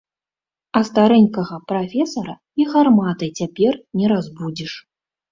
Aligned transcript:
А 0.77 0.81
старэнькага 0.87 1.55
прафесара 1.71 2.35
і 2.63 2.67
гарматай 2.71 3.29
цяпер 3.41 3.77
не 4.01 4.09
разбудзіш. 4.13 4.73